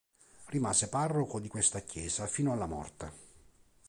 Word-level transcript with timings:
Rimase 0.47 0.87
parroco 0.89 1.39
di 1.39 1.47
questa 1.47 1.81
chiesa 1.81 2.25
fino 2.25 2.51
alla 2.53 2.65
morte. 2.65 3.11